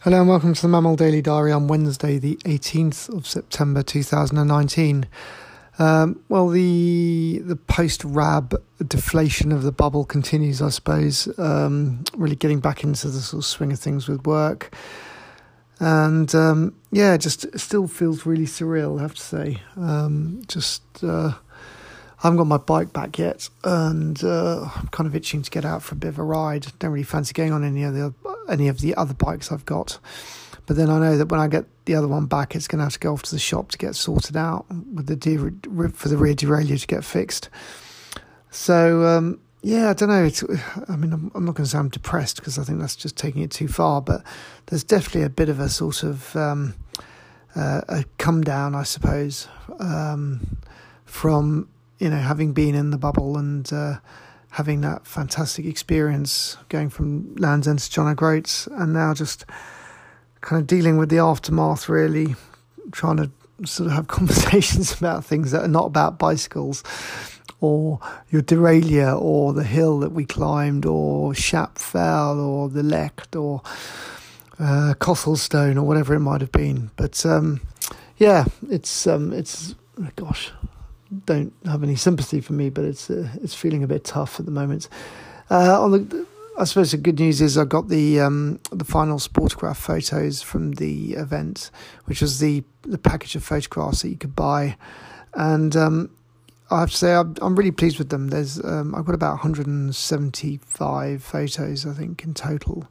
Hello 0.00 0.18
and 0.18 0.28
welcome 0.28 0.52
to 0.54 0.62
the 0.62 0.68
MAMIL 0.68 0.96
Daily 0.96 1.22
Diary 1.22 1.52
on 1.52 1.68
Wednesday, 1.68 2.18
the 2.18 2.34
18th 2.38 3.08
of 3.16 3.24
September 3.24 3.84
2019. 3.84 5.06
Um, 5.78 6.20
well, 6.28 6.48
the 6.48 7.40
the 7.44 7.54
post 7.54 8.02
RAB 8.04 8.60
deflation 8.84 9.52
of 9.52 9.62
the 9.62 9.70
bubble 9.70 10.04
continues, 10.04 10.60
I 10.60 10.70
suppose. 10.70 11.28
Um, 11.38 12.02
really 12.16 12.34
getting 12.34 12.58
back 12.58 12.82
into 12.82 13.06
the 13.08 13.20
sort 13.20 13.42
of 13.42 13.46
swing 13.46 13.70
of 13.70 13.78
things 13.78 14.08
with 14.08 14.26
work, 14.26 14.74
and 15.78 16.34
um, 16.34 16.74
yeah, 16.90 17.16
just 17.16 17.56
still 17.56 17.86
feels 17.86 18.26
really 18.26 18.46
surreal. 18.46 18.98
I 18.98 19.02
have 19.02 19.14
to 19.14 19.22
say, 19.22 19.62
um, 19.76 20.42
just 20.48 20.82
uh, 21.04 21.34
I 22.20 22.26
haven't 22.26 22.36
got 22.36 22.46
my 22.46 22.58
bike 22.58 22.92
back 22.92 23.18
yet, 23.18 23.48
and 23.64 24.22
uh, 24.22 24.68
I'm 24.76 24.88
kind 24.88 25.06
of 25.06 25.16
itching 25.16 25.40
to 25.40 25.50
get 25.50 25.64
out 25.64 25.82
for 25.82 25.94
a 25.94 25.98
bit 25.98 26.08
of 26.08 26.18
a 26.18 26.22
ride. 26.22 26.66
Don't 26.78 26.90
really 26.90 27.02
fancy 27.02 27.32
going 27.32 27.52
on 27.52 27.64
any 27.64 27.82
of 27.82 27.94
the 27.94 28.14
any 28.46 28.68
of 28.68 28.80
the 28.80 28.94
other 28.94 29.14
bikes 29.14 29.50
I've 29.50 29.64
got, 29.64 29.98
but 30.66 30.76
then 30.76 30.90
I 30.90 30.98
know 30.98 31.16
that 31.16 31.30
when 31.30 31.40
I 31.40 31.48
get 31.48 31.64
the 31.86 31.94
other 31.94 32.08
one 32.08 32.26
back, 32.26 32.54
it's 32.54 32.68
going 32.68 32.78
to 32.78 32.84
have 32.84 32.92
to 32.92 32.98
go 32.98 33.14
off 33.14 33.22
to 33.22 33.34
the 33.34 33.38
shop 33.38 33.70
to 33.72 33.78
get 33.78 33.94
sorted 33.96 34.36
out 34.36 34.66
with 34.68 35.06
the 35.06 35.16
de- 35.16 35.38
for 35.92 36.08
the 36.08 36.18
rear 36.18 36.34
derailleur 36.34 36.80
to 36.80 36.86
get 36.86 37.04
fixed. 37.04 37.48
So 38.50 39.04
um, 39.06 39.40
yeah, 39.62 39.90
I 39.90 39.92
don't 39.94 40.08
know. 40.08 40.24
It's, 40.24 40.42
I 40.88 40.96
mean, 40.96 41.12
I'm, 41.12 41.30
I'm 41.34 41.44
not 41.44 41.54
going 41.54 41.64
to 41.64 41.70
say 41.70 41.78
I'm 41.78 41.88
depressed 41.88 42.36
because 42.36 42.58
I 42.58 42.64
think 42.64 42.80
that's 42.80 42.96
just 42.96 43.16
taking 43.16 43.42
it 43.42 43.50
too 43.50 43.68
far. 43.68 44.00
But 44.00 44.24
there's 44.66 44.84
definitely 44.84 45.22
a 45.22 45.30
bit 45.30 45.48
of 45.48 45.60
a 45.60 45.68
sort 45.68 46.02
of 46.02 46.34
um, 46.36 46.74
uh, 47.54 47.82
a 47.88 48.04
come 48.18 48.42
down, 48.42 48.74
I 48.74 48.84
suppose, 48.84 49.48
um, 49.78 50.58
from 51.04 51.68
you 52.00 52.08
know, 52.10 52.16
having 52.16 52.52
been 52.52 52.74
in 52.74 52.90
the 52.90 52.98
bubble 52.98 53.38
and 53.38 53.72
uh, 53.72 53.98
having 54.50 54.80
that 54.80 55.06
fantastic 55.06 55.66
experience 55.66 56.56
going 56.68 56.88
from 56.88 57.36
Land's 57.36 57.68
End 57.68 57.78
to 57.78 57.90
John 57.90 58.08
O'Groats 58.08 58.66
and 58.66 58.92
now 58.92 59.14
just 59.14 59.44
kind 60.40 60.60
of 60.60 60.66
dealing 60.66 60.96
with 60.96 61.10
the 61.10 61.18
aftermath, 61.18 61.88
really 61.88 62.34
trying 62.90 63.18
to 63.18 63.30
sort 63.64 63.88
of 63.88 63.92
have 63.92 64.08
conversations 64.08 64.92
about 64.98 65.24
things 65.24 65.52
that 65.52 65.62
are 65.62 65.68
not 65.68 65.84
about 65.84 66.18
bicycles 66.18 66.82
or 67.60 68.00
your 68.30 68.40
derailleur 68.40 69.20
or 69.20 69.52
the 69.52 69.64
hill 69.64 69.98
that 69.98 70.12
we 70.12 70.24
climbed 70.24 70.86
or 70.86 71.34
Shap 71.34 71.78
Fell 71.78 72.40
or 72.40 72.70
the 72.70 72.82
Lecht 72.82 73.38
or 73.40 73.60
uh, 74.58 74.94
Cosselstone 74.98 75.76
or 75.76 75.82
whatever 75.82 76.14
it 76.14 76.20
might 76.20 76.40
have 76.40 76.52
been. 76.52 76.90
But 76.96 77.24
um, 77.26 77.60
yeah, 78.16 78.46
it's 78.70 79.06
um, 79.06 79.34
it's 79.34 79.74
gosh, 80.16 80.52
don't 81.26 81.52
have 81.64 81.82
any 81.82 81.96
sympathy 81.96 82.40
for 82.40 82.52
me, 82.52 82.70
but 82.70 82.84
it's 82.84 83.10
uh, 83.10 83.28
it's 83.42 83.54
feeling 83.54 83.82
a 83.82 83.86
bit 83.86 84.04
tough 84.04 84.38
at 84.38 84.46
the 84.46 84.52
moment. 84.52 84.88
Uh, 85.50 85.82
on 85.82 85.90
the, 85.90 86.26
I 86.58 86.64
suppose 86.64 86.92
the 86.92 86.98
good 86.98 87.18
news 87.18 87.40
is 87.40 87.56
I 87.56 87.64
got 87.64 87.88
the 87.88 88.20
um, 88.20 88.60
the 88.70 88.84
final 88.84 89.18
Sportograf 89.18 89.76
photos 89.76 90.42
from 90.42 90.72
the 90.72 91.14
event, 91.14 91.70
which 92.04 92.20
was 92.20 92.38
the 92.38 92.62
the 92.82 92.98
package 92.98 93.34
of 93.36 93.42
photographs 93.42 94.02
that 94.02 94.10
you 94.10 94.16
could 94.16 94.36
buy, 94.36 94.76
and 95.34 95.74
um, 95.74 96.10
I 96.70 96.80
have 96.80 96.90
to 96.90 96.96
say 96.96 97.14
I'm, 97.14 97.34
I'm 97.42 97.56
really 97.56 97.72
pleased 97.72 97.98
with 97.98 98.10
them. 98.10 98.28
There's 98.28 98.62
um, 98.64 98.94
I've 98.94 99.04
got 99.04 99.14
about 99.14 99.32
175 99.32 101.22
photos 101.22 101.86
I 101.86 101.92
think 101.92 102.24
in 102.24 102.34
total. 102.34 102.86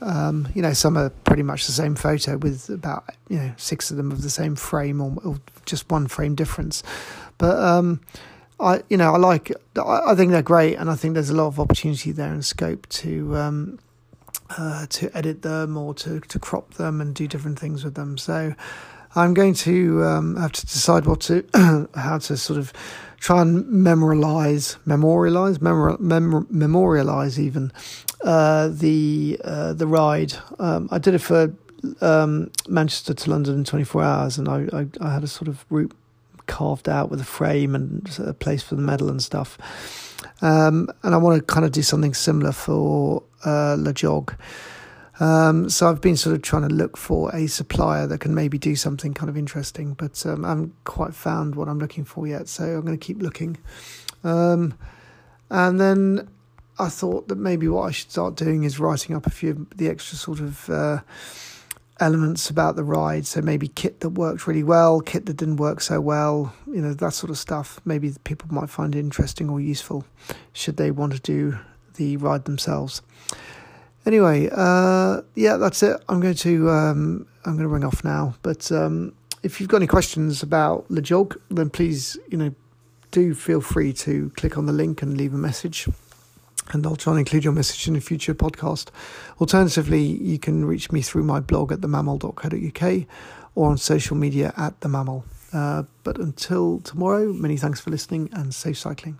Um, 0.00 0.48
you 0.54 0.62
know, 0.62 0.72
some 0.72 0.96
are 0.96 1.10
pretty 1.10 1.42
much 1.42 1.66
the 1.66 1.72
same 1.72 1.94
photo 1.94 2.36
with 2.36 2.68
about 2.70 3.04
you 3.28 3.38
know 3.38 3.52
six 3.56 3.90
of 3.90 3.96
them 3.96 4.12
of 4.12 4.22
the 4.22 4.30
same 4.30 4.54
frame 4.54 5.00
or, 5.00 5.14
or 5.24 5.40
just 5.66 5.90
one 5.90 6.06
frame 6.06 6.34
difference. 6.34 6.82
But 7.38 7.58
um, 7.58 8.00
I, 8.60 8.82
you 8.88 8.96
know, 8.96 9.14
I 9.14 9.18
like. 9.18 9.52
I, 9.76 10.12
I, 10.12 10.14
think 10.14 10.32
they're 10.32 10.42
great, 10.42 10.76
and 10.76 10.90
I 10.90 10.94
think 10.94 11.14
there's 11.14 11.30
a 11.30 11.34
lot 11.34 11.46
of 11.46 11.60
opportunity 11.60 12.12
there 12.12 12.32
and 12.32 12.44
scope 12.44 12.88
to 12.88 13.36
um, 13.36 13.78
uh, 14.56 14.86
to 14.86 15.16
edit 15.16 15.42
them 15.42 15.76
or 15.76 15.94
to 15.94 16.20
to 16.20 16.38
crop 16.38 16.74
them 16.74 17.00
and 17.00 17.14
do 17.14 17.26
different 17.26 17.58
things 17.58 17.84
with 17.84 17.94
them. 17.94 18.18
So 18.18 18.54
I'm 19.14 19.34
going 19.34 19.54
to 19.54 20.04
um, 20.04 20.36
have 20.36 20.52
to 20.52 20.66
decide 20.66 21.06
what 21.06 21.20
to 21.22 21.44
how 21.94 22.18
to 22.18 22.36
sort 22.36 22.58
of 22.58 22.72
try 23.18 23.42
and 23.42 23.68
memorialize, 23.68 24.76
memorialize, 24.84 25.60
memor- 25.60 25.98
mem- 25.98 26.46
memorialize 26.50 27.38
even 27.38 27.72
uh, 28.22 28.68
the 28.68 29.40
uh, 29.44 29.72
the 29.72 29.86
ride. 29.86 30.34
Um, 30.58 30.88
I 30.90 30.98
did 30.98 31.14
it 31.14 31.20
for 31.20 31.54
um, 32.00 32.50
Manchester 32.66 33.14
to 33.14 33.30
London 33.30 33.56
in 33.56 33.64
24 33.64 34.02
hours, 34.02 34.38
and 34.38 34.48
I, 34.48 34.66
I, 34.72 34.86
I 35.00 35.12
had 35.14 35.24
a 35.24 35.28
sort 35.28 35.48
of 35.48 35.64
route 35.70 35.92
carved 36.46 36.88
out 36.88 37.10
with 37.10 37.20
a 37.20 37.24
frame 37.24 37.74
and 37.74 38.10
a 38.18 38.32
place 38.32 38.62
for 38.62 38.74
the 38.74 38.82
medal 38.82 39.08
and 39.08 39.22
stuff. 39.22 39.58
Um, 40.42 40.88
and 41.02 41.14
I 41.14 41.18
want 41.18 41.38
to 41.38 41.42
kind 41.42 41.64
of 41.64 41.72
do 41.72 41.82
something 41.82 42.14
similar 42.14 42.52
for 42.52 43.22
uh, 43.44 43.76
LEJOG. 43.78 44.36
Um, 45.20 45.68
so 45.68 45.88
I've 45.88 46.00
been 46.00 46.16
sort 46.16 46.36
of 46.36 46.42
trying 46.42 46.68
to 46.68 46.74
look 46.74 46.96
for 46.96 47.34
a 47.34 47.46
supplier 47.48 48.06
that 48.06 48.20
can 48.20 48.34
maybe 48.34 48.56
do 48.56 48.76
something 48.76 49.14
kind 49.14 49.28
of 49.28 49.36
interesting, 49.36 49.94
but 49.94 50.24
um, 50.26 50.44
I 50.44 50.50
haven't 50.50 50.74
quite 50.84 51.14
found 51.14 51.54
what 51.54 51.68
I'm 51.68 51.78
looking 51.78 52.04
for 52.04 52.26
yet. 52.26 52.48
So 52.48 52.64
I'm 52.64 52.82
going 52.82 52.98
to 52.98 53.04
keep 53.04 53.20
looking. 53.20 53.58
Um, 54.24 54.74
and 55.50 55.80
then 55.80 56.28
I 56.78 56.88
thought 56.88 57.28
that 57.28 57.38
maybe 57.38 57.68
what 57.68 57.82
I 57.82 57.90
should 57.90 58.10
start 58.10 58.36
doing 58.36 58.64
is 58.64 58.78
writing 58.78 59.16
up 59.16 59.26
a 59.26 59.30
few 59.30 59.50
of 59.50 59.76
the 59.76 59.88
extra 59.88 60.16
sort 60.16 60.40
of 60.40 60.70
uh, 60.70 61.00
elements 62.00 62.50
about 62.50 62.76
the 62.76 62.84
ride. 62.84 63.26
So 63.26 63.40
maybe 63.40 63.68
kit 63.68 64.00
that 64.00 64.10
worked 64.10 64.46
really 64.46 64.62
well, 64.62 65.00
kit 65.00 65.26
that 65.26 65.36
didn't 65.36 65.56
work 65.56 65.80
so 65.80 66.00
well, 66.00 66.54
you 66.66 66.80
know, 66.80 66.94
that 66.94 67.14
sort 67.14 67.30
of 67.30 67.38
stuff. 67.38 67.80
Maybe 67.84 68.14
people 68.24 68.52
might 68.52 68.70
find 68.70 68.94
it 68.94 69.00
interesting 69.00 69.50
or 69.50 69.60
useful 69.60 70.04
should 70.52 70.76
they 70.76 70.90
want 70.90 71.14
to 71.14 71.20
do 71.20 71.58
the 71.94 72.16
ride 72.16 72.44
themselves. 72.44 73.02
Anyway, 74.06 74.48
uh, 74.52 75.22
yeah, 75.34 75.56
that's 75.56 75.82
it. 75.82 76.00
I'm 76.08 76.20
going 76.20 76.34
to 76.34 76.70
um, 76.70 77.26
I'm 77.44 77.52
going 77.52 77.64
to 77.64 77.68
ring 77.68 77.84
off 77.84 78.04
now. 78.04 78.34
But 78.42 78.70
um, 78.72 79.12
if 79.42 79.60
you've 79.60 79.68
got 79.68 79.78
any 79.78 79.86
questions 79.86 80.42
about 80.42 80.86
the 80.88 81.02
jog, 81.02 81.38
then 81.50 81.70
please, 81.70 82.16
you 82.28 82.38
know, 82.38 82.54
do 83.10 83.34
feel 83.34 83.60
free 83.60 83.92
to 83.92 84.30
click 84.36 84.56
on 84.56 84.66
the 84.66 84.72
link 84.72 85.02
and 85.02 85.16
leave 85.16 85.34
a 85.34 85.38
message 85.38 85.88
and 86.70 86.86
I'll 86.86 86.96
try 86.96 87.12
and 87.12 87.20
include 87.20 87.44
your 87.44 87.52
message 87.52 87.88
in 87.88 87.96
a 87.96 88.00
future 88.00 88.34
podcast. 88.34 88.88
Alternatively, 89.40 90.02
you 90.02 90.38
can 90.38 90.64
reach 90.64 90.90
me 90.92 91.02
through 91.02 91.24
my 91.24 91.40
blog 91.40 91.72
at 91.72 91.80
themamil.co.uk 91.80 93.06
or 93.54 93.70
on 93.70 93.78
social 93.78 94.16
media 94.16 94.52
at 94.56 94.78
themammal. 94.80 95.24
Uh, 95.52 95.84
but 96.04 96.18
until 96.18 96.80
tomorrow, 96.80 97.32
many 97.32 97.56
thanks 97.56 97.80
for 97.80 97.90
listening 97.90 98.28
and 98.32 98.54
safe 98.54 98.78
cycling. 98.78 99.18